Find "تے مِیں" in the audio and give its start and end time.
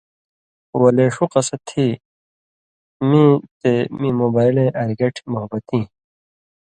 3.59-4.17